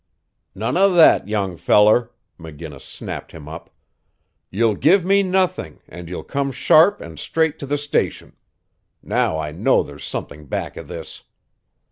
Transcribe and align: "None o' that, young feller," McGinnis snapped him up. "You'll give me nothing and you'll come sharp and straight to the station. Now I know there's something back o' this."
"None 0.55 0.77
o' 0.77 0.91
that, 0.93 1.27
young 1.27 1.57
feller," 1.57 2.09
McGinnis 2.39 2.81
snapped 2.81 3.33
him 3.33 3.47
up. 3.47 3.69
"You'll 4.49 4.73
give 4.73 5.05
me 5.05 5.21
nothing 5.21 5.79
and 5.87 6.09
you'll 6.09 6.23
come 6.23 6.51
sharp 6.51 7.01
and 7.01 7.19
straight 7.19 7.59
to 7.59 7.67
the 7.67 7.77
station. 7.77 8.35
Now 9.03 9.37
I 9.37 9.51
know 9.51 9.83
there's 9.83 10.03
something 10.03 10.47
back 10.47 10.75
o' 10.75 10.81
this." 10.81 11.21